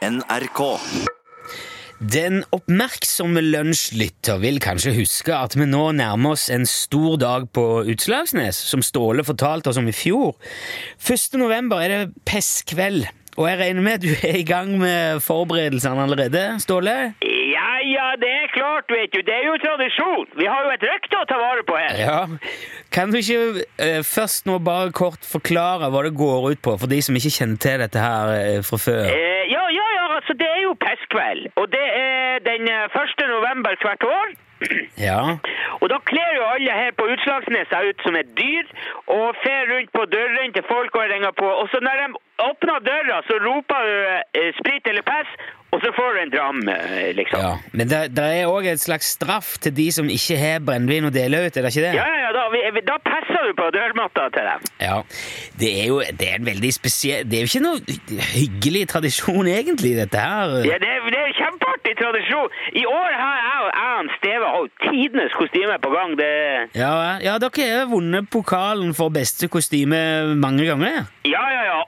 [0.00, 0.60] NRK.
[2.00, 7.64] Den oppmerksomme lunsjlytter vil kanskje huske at vi nå nærmer oss en stor dag på
[7.92, 10.38] Utslagsnes, som Ståle fortalte oss om i fjor.
[11.04, 11.36] 1.
[11.42, 16.08] november er det pestkveld, og jeg regner med at du er i gang med forberedelsene
[16.08, 16.96] allerede, Ståle?
[17.20, 19.20] Ja, ja, det er klart, vet du.
[19.26, 20.26] Det er jo tradisjon.
[20.40, 22.00] Vi har jo et rykte å ta vare på her.
[22.00, 22.20] Ja.
[22.94, 26.90] Kan du ikke eh, først nå bare kort forklare hva det går ut på, for
[26.90, 29.04] de som ikke kjenner til dette her eh, fra før?
[29.12, 30.50] Eh, ja, ja, ja, altså det
[31.10, 31.50] pestkveld.
[31.60, 33.28] Og det er den eh, 1.
[33.36, 34.28] november hvert år.
[35.00, 35.20] Ja.
[35.80, 38.66] Og da kler jo alle her på Utslagsnes seg ut som et dyr,
[39.08, 41.48] og fer rundt på dørene til folk og ringer på.
[41.60, 42.06] Og så når de
[42.50, 43.96] åpner døra, så roper du
[44.40, 45.32] eh, sprit eller pess,
[45.70, 47.40] og så får du en dram, eh, liksom.
[47.40, 47.52] ja.
[47.72, 51.14] Men det, det er òg et slags straff til de som ikke har brennevin å
[51.14, 51.94] dele ut, er det ikke det?
[51.96, 54.66] Ja, ja, vi, da passer du på dørmatta til dem.
[54.82, 54.96] Ja,
[55.60, 59.46] det er jo det er en veldig spesiell Det er jo ikke noe hyggelig tradisjon,
[59.50, 60.54] egentlig, dette her.
[60.66, 62.50] Ja, det, er- det er kjempeartig tradisjon.
[62.76, 66.14] I år har jeg og Ann Steve holdt tidenes kostyme på gang.
[66.20, 66.30] Det,
[66.78, 66.92] Ja,
[67.24, 70.00] ja dere har vunnet pokalen for beste kostyme
[70.40, 71.04] mange ganger.
[71.24, 71.80] ja, ja, ja.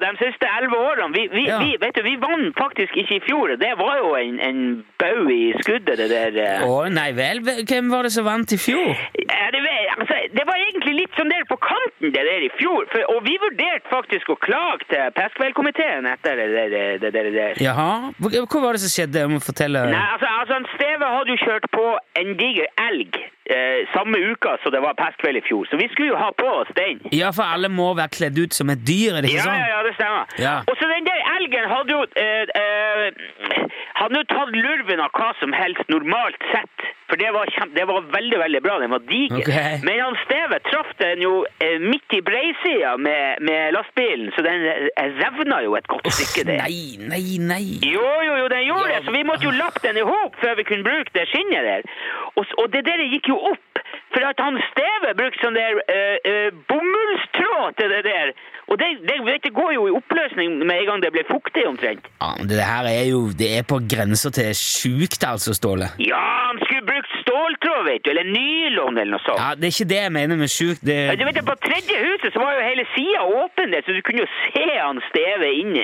[0.00, 1.12] De siste elleve årene.
[1.16, 1.58] Vi, vi, Ja.
[1.60, 3.54] vi, vet du, vi vant faktisk ikke i fjor.
[3.60, 4.60] Det var jo en, en
[4.98, 6.38] bau i skuddet, det der.
[6.44, 6.64] eh.
[6.64, 8.94] Å nei vel, hvem var det som vant i fjor?
[9.20, 12.50] Ja, det, var- altså, det var egentlig litt sånn der på kanten det der i
[12.58, 12.86] fjor.
[12.92, 16.98] For, og vi vurderte faktisk å klage til peskveldkomiteen etter det der.
[17.02, 17.60] Det, der.
[17.62, 19.24] Jaha, hva, hva var det som skjedde?
[19.24, 19.84] Jeg må fortelle.
[19.90, 21.86] Nei, altså, altså Steve hadde jo kjørt på
[22.20, 23.16] en diger elg
[23.50, 26.46] eh, samme uka som det var pestkveld i fjor, så vi skulle jo ha på
[26.60, 27.00] oss den.
[27.16, 29.60] Ja, for alle må være kledd ut som et dyr, er det ikke Ja, sånn?
[29.60, 30.38] ja, ja, det stemmer.
[30.42, 30.54] Ja.
[30.70, 33.68] Og så den der elgen hadde jo eh, eh,
[34.00, 36.88] hadde jo tatt lurven av hva som helst normalt sett.
[37.10, 38.78] For det var, det var veldig, veldig bra.
[38.82, 39.40] Den var diger.
[39.42, 39.80] Okay.
[39.86, 41.32] Men han Steve traff den jo
[41.64, 46.46] eh, midt i breisida med, med lastbilen, så den eh, revna jo et godt stykke
[46.50, 46.62] der.
[46.62, 47.64] Nei, nei, nei.
[47.82, 50.38] Jo, jo, jo, den gjorde Ja, det, så vi måtte jo lappe den i hop
[50.42, 51.90] før vi kunne bruke det skinnet der.
[52.36, 53.82] Og, og det der gikk jo opp,
[54.14, 58.32] for at han Steve brukte sånn der uh, uh, bomullstråd til det der.
[58.70, 62.06] Og det, det, det, går jo i oppløsning med en gang det blir fuktig omtrent.
[62.20, 65.90] Ja, men det her er jo Det er på grensa til sjukt, altså, Ståle.
[65.98, 66.20] Ja,
[66.50, 69.38] han skulle brukt ståltråd, vet du, eller nylon eller noe sånt.
[69.40, 70.80] Ja, Det er ikke det jeg mener med sjukt.
[70.84, 74.00] Det Ja, Du vet, På tredje huset så var jo hele sida åpen, så du
[74.06, 75.74] kunne jo se han Steve inn,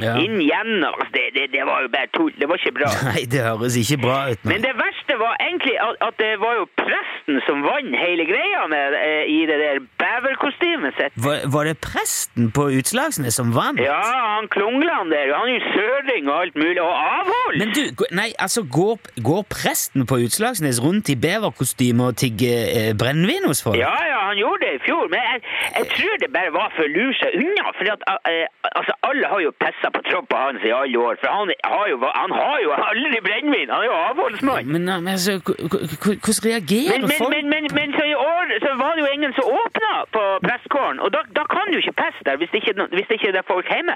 [0.00, 0.16] Ja.
[0.18, 0.94] inn gjennom.
[0.98, 2.32] Altså, det, det, det var jo bare tull.
[2.38, 2.90] Det var ikke bra.
[3.12, 4.44] Nei, det høres ikke bra ut.
[4.44, 8.66] Men det verste var egentlig at, at det var jo presten som vant hele greia
[8.70, 11.12] med, eh, i det der beverkostymet sitt.
[11.24, 13.80] Var, var det presten på Utslagsnes som vant?
[13.80, 14.00] Ja,
[14.38, 17.58] han Klungland der, han er jo søring og alt mulig, og avhold!
[17.60, 22.90] Men du, nei, altså, går, går presten på Utslagsnes rundt i beverkostyme og tigge eh,
[23.00, 23.78] brennevin hos folk?
[23.78, 25.40] Ja, ja, han gjorde det i fjor, men jeg,
[25.78, 28.46] jeg tror det bare var for å lure seg unna, for at, eh,
[28.78, 31.96] altså, alle har jo pissa på troppa hans i alle år, for han har jo,
[32.22, 34.72] han har jo aldri brennevin, han er jo avholdsmann.
[34.74, 37.30] Men, men altså, hvordan reagerer Men, men, folk?
[37.34, 40.98] men, men, men så i år så var det jo ingen som åpna på presskåren,
[41.04, 43.46] og da, da kan jo ikke peste der hvis det ikke, hvis det ikke er
[43.52, 43.94] folk hjemme.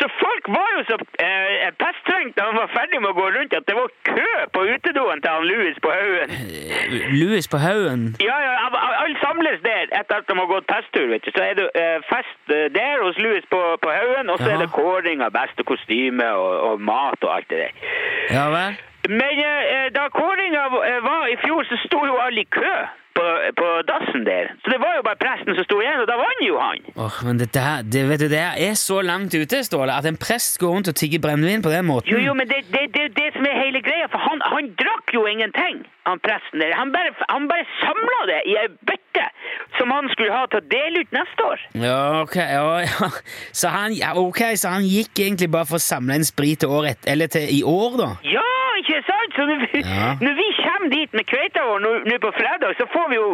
[0.00, 0.96] Så folk var jo så
[1.26, 4.60] eh, pesttrengt da han var ferdig med å gå rundt at det var kø på
[4.74, 6.28] utedoen til han Louis på Haugen.
[7.20, 8.02] Louis på haugen?
[8.28, 8.52] Ja, ja,
[9.02, 11.30] alle samles der etter at de har gått pesttur, vet du.
[11.36, 14.62] Så er det eh, fest eh, der hos Louis på, på Haugen, og så er
[14.62, 17.90] det kåring av beste kostyme og, og mat og alt det der.
[18.34, 18.78] Ja vel?
[19.08, 22.74] Men eh, da kåringa eh, var i fjor, så sto jo alle i kø
[23.18, 23.24] på,
[23.60, 24.52] på dassen der.
[24.62, 26.84] Så det var jo bare presten som sto igjen, og da vant jo han.
[27.04, 30.20] Åh, men dette her, det, vet du, det er så langt ute, Ståle, at en
[30.20, 32.12] prest går rundt og tigger brennevin på den måten.
[32.12, 34.70] Jo, jo, men det er det, det, det som er hele greia, for han, han
[34.82, 36.76] drakk jo ingenting, han presten der.
[36.78, 39.26] Han bare, han bare samla det i ei bøtte
[39.78, 41.64] som han skulle ha til å dele ut neste år.
[41.80, 43.10] Ja, ok, ja, ja.
[43.60, 46.72] Så han, ja, okay så han gikk egentlig bare for å samle en sprit til
[46.72, 48.12] året, eller til i år, da?
[48.36, 48.46] Ja?
[49.38, 50.08] Så når vi, Ja.
[50.26, 51.78] når vi kommer dit med kveita vår
[52.10, 53.28] nå på fredag, så får vi jo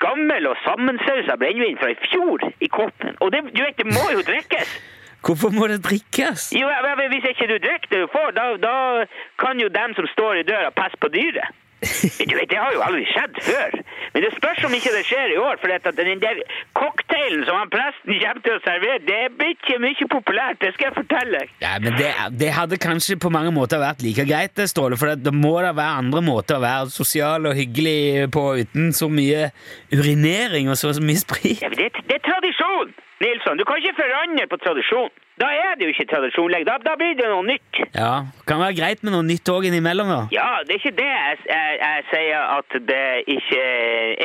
[0.00, 3.16] gammel og sammensausa brennevin fra i fjor i koppen.
[3.20, 4.72] Og det, du vet, det må jo drikkes.
[5.26, 6.48] Hvorfor må det drikkes?
[6.56, 6.66] Jo,
[7.12, 9.04] Hvis ikke du drikker det du får, da, da
[9.38, 11.52] kan jo dem som står i døra, passe på dyret.
[11.82, 13.76] Du vet, Det har jo aldri skjedd før.
[14.14, 15.58] Men det spørs om ikke det skjer i år.
[15.62, 16.40] For at den der
[16.78, 20.60] cocktailen som han presten kommer til å servere, det blir ikke mye populært.
[20.62, 21.54] Det skal jeg fortelle deg.
[21.64, 25.12] Ja, men det, det hadde kanskje på mange måter vært like greit, det, Ståle, for
[25.12, 29.08] det, det må da være andre måter å være sosial og hyggelig på uten så
[29.12, 29.50] mye
[29.92, 31.62] urinering og så mye sprit.
[31.64, 33.58] Ja, men det, det er tradisjon, Nilsson.
[33.60, 35.10] Du kan ikke forandre på tradisjon.
[35.40, 36.68] da er det jo ikke tradisjon lenger.
[36.68, 37.80] Da, da blir det noe nytt.
[37.96, 38.12] Ja,
[38.46, 40.20] Kan være greit med noe nytt òg innimellom, da.
[40.34, 43.62] Ja, det er ikke det jeg, jeg, jeg sier at det ikke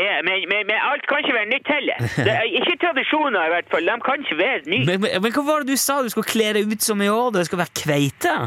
[0.04, 0.20] er.
[0.28, 2.06] Men, men, men alt kan ikke være nytt heller.
[2.28, 3.90] Det er ikke tradisjoner, i hvert fall.
[3.90, 4.86] De kan ikke være nye.
[4.92, 7.32] Men, men, hva var det du sa du skulle kle deg ut som i år?
[7.38, 8.38] Det skal være kveite?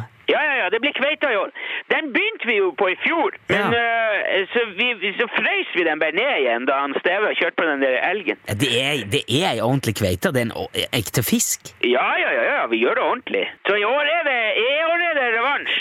[0.61, 1.51] Ja, ja, ja, det blir kveita i år.
[1.95, 6.01] Den begynte vi jo på i fjor, men øh, så, vi, så frøys vi den
[6.03, 8.37] bare ned igjen da han Steve kjørte på den der elgen.
[8.63, 10.33] Det er, det er ei ordentlig kveite.
[10.35, 10.55] Det er en
[11.01, 11.73] ekte fisk.
[11.85, 13.45] Ja, ja, ja, ja, vi gjør det ordentlig.
[13.69, 15.79] Så i år er det, i år er det revansj.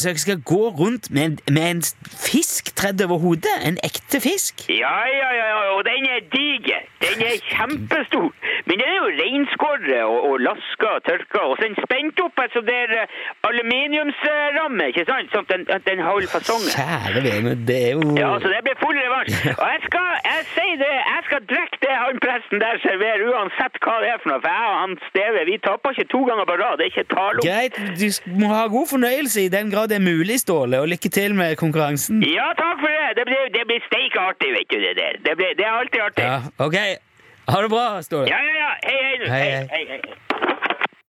[0.00, 1.82] Så jeg skal gå rundt med en, med en
[2.30, 3.56] fisk tredd over hodet?
[3.68, 4.66] En ekte fisk?
[4.68, 6.82] Ja, ja, ja, ja, og den er diger.
[7.06, 8.32] Den er kjempestor.
[8.68, 12.22] Men den er jo reinskåret og, og laska og tørka, og så er den spent
[12.24, 13.12] opp altså der eh,
[13.48, 15.30] aluminiumsramme, ikke sant?
[15.34, 16.72] Sånn at den, at den holder fasongen.
[16.74, 19.36] Kjære vene, det er jo Ja, så det blir full revansj.
[19.60, 23.80] Og jeg skal, jeg sier det, jeg skal drikke det han presten der serverer, uansett
[23.86, 24.42] hva det er for noe.
[24.44, 26.76] For jeg og han Steve, vi taper ikke to ganger på rad.
[26.80, 27.46] Det er ikke tale om.
[27.46, 28.06] Greit, du
[28.42, 31.56] må ha god fornøyelse i den grad det er mulig, Ståle, og lykke til med
[31.62, 32.22] konkurransen.
[32.26, 33.14] Ja, takk for det.
[33.20, 35.20] Det blir, det blir steike artig, vet du det der.
[35.26, 36.26] Det, blir, det er alltid artig.
[36.26, 37.05] Ja, ok.
[37.46, 38.28] Ha det bra, Ståle.
[38.28, 38.70] Ja, ja, ja.
[38.82, 39.18] Hei, hei.
[39.18, 39.30] du.
[39.30, 39.66] Hei, hei, hei.
[39.70, 40.65] hei, hei.